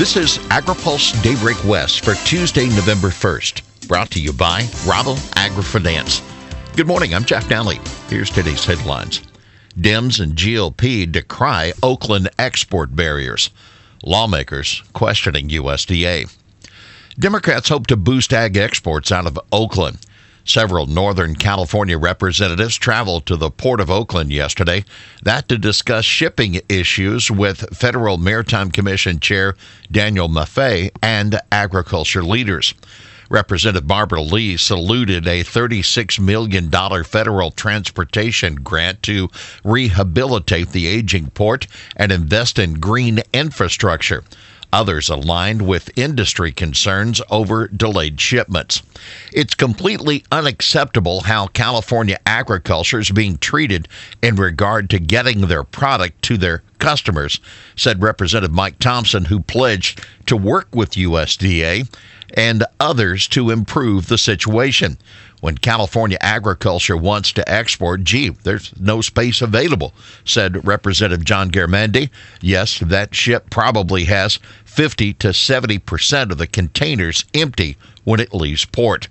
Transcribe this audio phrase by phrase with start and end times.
[0.00, 3.86] This is AgriPulse Daybreak West for Tuesday, November 1st.
[3.86, 6.22] Brought to you by Rabo AgriFinance.
[6.74, 7.86] Good morning, I'm Jeff Nalley.
[8.08, 9.20] Here's today's headlines.
[9.78, 13.50] Dems and GOP decry Oakland export barriers.
[14.02, 16.34] Lawmakers questioning USDA.
[17.18, 19.98] Democrats hope to boost ag exports out of Oakland.
[20.44, 24.84] Several Northern California representatives traveled to the Port of Oakland yesterday,
[25.22, 29.54] that to discuss shipping issues with Federal Maritime Commission Chair
[29.90, 32.74] Daniel Maffei and agriculture leaders.
[33.30, 36.68] Representative Barbara Lee saluted a $36 million
[37.04, 39.28] federal transportation grant to
[39.62, 44.24] rehabilitate the aging port and invest in green infrastructure.
[44.72, 48.82] Others aligned with industry concerns over delayed shipments.
[49.32, 53.88] It's completely unacceptable how California agriculture is being treated
[54.22, 57.40] in regard to getting their product to their customers,
[57.76, 61.88] said Representative Mike Thompson, who pledged to work with USDA
[62.34, 64.98] and others to improve the situation.
[65.40, 72.10] When California agriculture wants to export, gee, there's no space available, said Representative John Garamendi.
[72.42, 78.34] Yes, that ship probably has 50 to 70 percent of the containers empty when it
[78.34, 79.08] leaves port.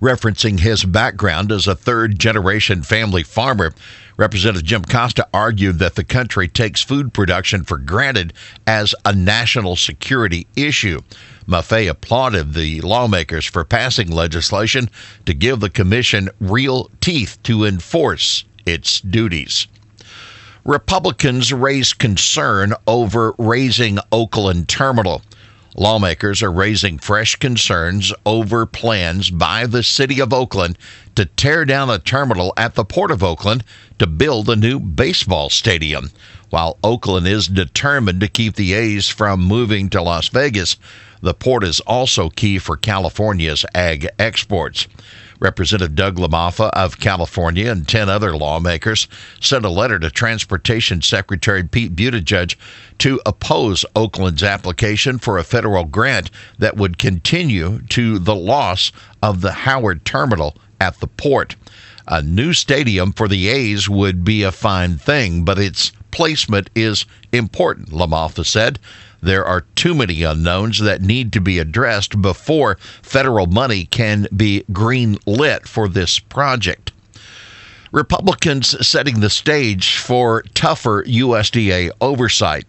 [0.00, 3.74] Referencing his background as a third generation family farmer,
[4.16, 8.32] Representative Jim Costa argued that the country takes food production for granted
[8.66, 11.02] as a national security issue.
[11.46, 14.88] Maffei applauded the lawmakers for passing legislation
[15.26, 19.68] to give the commission real teeth to enforce its duties.
[20.64, 25.22] Republicans raised concern over razing Oakland Terminal.
[25.78, 30.78] Lawmakers are raising fresh concerns over plans by the city of Oakland
[31.16, 33.62] to tear down a terminal at the Port of Oakland
[33.98, 36.10] to build a new baseball stadium.
[36.48, 40.78] While Oakland is determined to keep the A's from moving to Las Vegas,
[41.20, 44.86] the port is also key for California's ag exports.
[45.40, 49.08] Representative Doug LaMalfa of California and 10 other lawmakers
[49.40, 52.56] sent a letter to Transportation Secretary Pete Buttigieg
[52.98, 59.40] to oppose Oakland's application for a federal grant that would continue to the loss of
[59.40, 61.56] the Howard Terminal at the port.
[62.08, 67.04] A new stadium for the A's would be a fine thing, but its placement is
[67.32, 68.78] important, LaMalfa said.
[69.22, 74.64] There are too many unknowns that need to be addressed before federal money can be
[74.72, 76.92] green lit for this project.
[77.92, 82.66] Republicans setting the stage for tougher USDA oversight.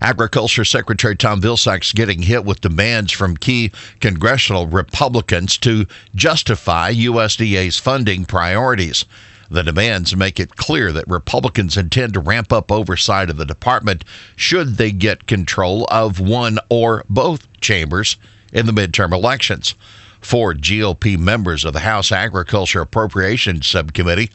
[0.00, 7.78] Agriculture Secretary Tom Vilsack's getting hit with demands from key congressional Republicans to justify USDA's
[7.78, 9.04] funding priorities.
[9.50, 14.04] The demands make it clear that Republicans intend to ramp up oversight of the department
[14.36, 18.16] should they get control of one or both chambers
[18.52, 19.74] in the midterm elections.
[20.20, 24.30] Four GOP members of the House Agriculture Appropriations Subcommittee,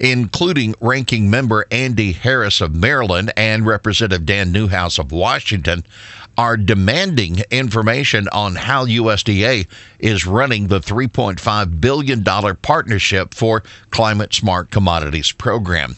[0.00, 5.84] including ranking member Andy Harris of Maryland and Representative Dan Newhouse of Washington,
[6.38, 9.66] are demanding information on how USDA
[9.98, 12.24] is running the $3.5 billion
[12.56, 15.96] partnership for Climate Smart Commodities program.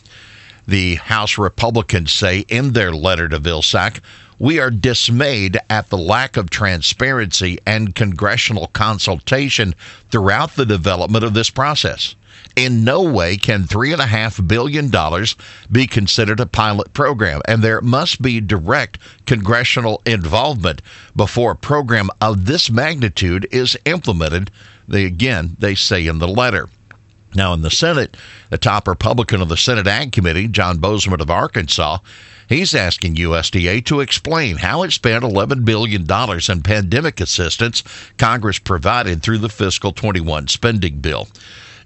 [0.66, 4.00] The House Republicans say in their letter to Vilsack,
[4.40, 9.74] we are dismayed at the lack of transparency and congressional consultation
[10.10, 12.16] throughout the development of this process.
[12.54, 14.90] In no way can $3.5 billion
[15.70, 20.82] be considered a pilot program, and there must be direct congressional involvement
[21.16, 24.50] before a program of this magnitude is implemented.
[24.86, 26.68] They, again, they say in the letter.
[27.34, 28.16] Now, in the Senate,
[28.50, 31.98] the top Republican of the Senate Ag Committee, John Boozman of Arkansas,
[32.48, 37.82] he's asking USDA to explain how it spent $11 billion in pandemic assistance
[38.18, 41.28] Congress provided through the fiscal 21 spending bill.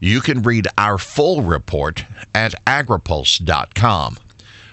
[0.01, 4.19] You can read our full report at agripulse.com.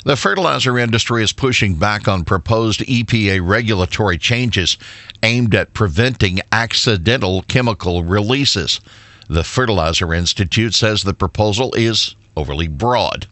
[0.02, 4.78] The fertilizer industry is pushing back on proposed EPA regulatory changes
[5.22, 8.80] aimed at preventing accidental chemical releases.
[9.28, 13.26] The Fertilizer Institute says the proposal is overly broad.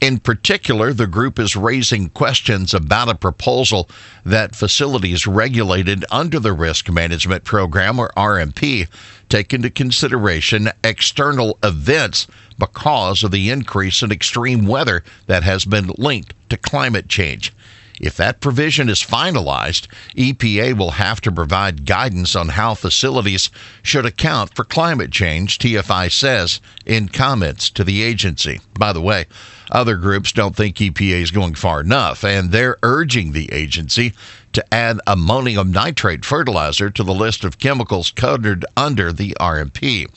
[0.00, 3.88] In particular, the group is raising questions about a proposal
[4.26, 8.88] that facilities regulated under the Risk Management Program, or RMP,
[9.30, 12.26] take into consideration external events
[12.58, 17.52] because of the increase in extreme weather that has been linked to climate change.
[17.98, 23.48] If that provision is finalized, EPA will have to provide guidance on how facilities
[23.82, 28.60] should account for climate change, TFI says in comments to the agency.
[28.78, 29.24] By the way,
[29.70, 34.12] other groups don't think EPA is going far enough, and they're urging the agency
[34.52, 40.08] to add ammonium nitrate fertilizer to the list of chemicals covered under the RMP.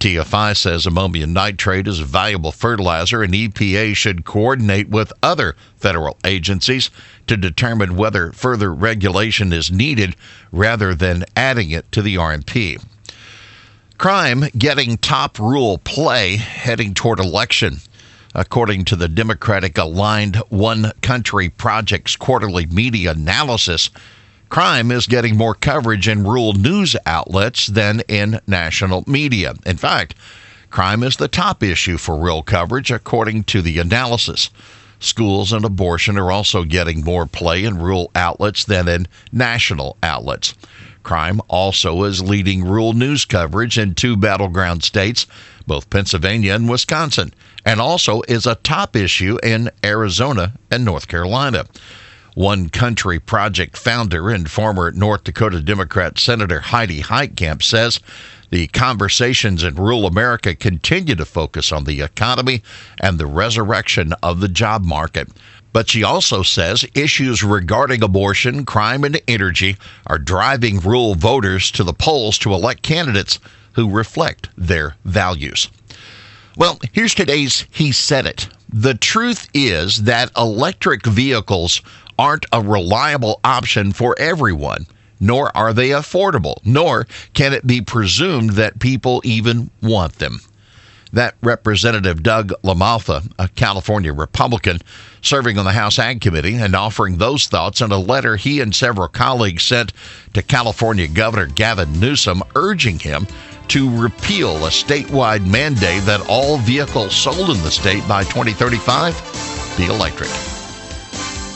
[0.00, 6.18] TFI says ammonium nitrate is a valuable fertilizer, and EPA should coordinate with other federal
[6.24, 6.90] agencies
[7.26, 10.14] to determine whether further regulation is needed
[10.52, 12.82] rather than adding it to the RMP.
[13.96, 17.78] Crime getting top rule play heading toward election.
[18.36, 23.90] According to the Democratic aligned One Country Project's quarterly media analysis,
[24.48, 29.54] crime is getting more coverage in rural news outlets than in national media.
[29.64, 30.16] In fact,
[30.70, 34.50] crime is the top issue for rural coverage, according to the analysis.
[35.04, 40.54] Schools and abortion are also getting more play in rural outlets than in national outlets.
[41.02, 45.26] Crime also is leading rural news coverage in two battleground states,
[45.66, 47.34] both Pennsylvania and Wisconsin,
[47.66, 51.66] and also is a top issue in Arizona and North Carolina.
[52.32, 58.00] One Country Project founder and former North Dakota Democrat Senator Heidi Heitkamp says
[58.50, 62.62] the conversations in rural America continue to focus on the economy
[63.00, 65.28] and the resurrection of the job market.
[65.72, 69.76] But she also says issues regarding abortion, crime, and energy
[70.06, 73.40] are driving rural voters to the polls to elect candidates
[73.72, 75.68] who reflect their values.
[76.56, 78.48] Well, here's today's He Said It.
[78.68, 81.82] The truth is that electric vehicles
[82.16, 84.86] aren't a reliable option for everyone,
[85.20, 90.40] nor are they affordable, nor can it be presumed that people even want them.
[91.12, 94.80] That Representative Doug LaMalfa, a California Republican,
[95.22, 98.74] serving on the House Ag Committee and offering those thoughts in a letter he and
[98.74, 99.92] several colleagues sent
[100.32, 103.26] to California Governor Gavin Newsom urging him
[103.68, 109.86] to repeal a statewide mandate that all vehicles sold in the state by 2035 be
[109.86, 110.53] electric.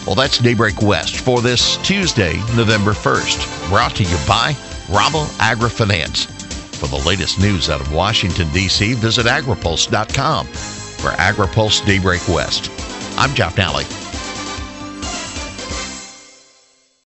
[0.09, 3.69] Well, that's Daybreak West for this Tuesday, November 1st.
[3.69, 4.55] Brought to you by
[4.87, 6.25] Rabo Agri Finance.
[6.79, 10.47] For the latest news out of Washington, D.C., visit agripulse.com.
[10.47, 12.71] For AgriPulse Daybreak West,
[13.19, 14.08] I'm Jeff Nalley.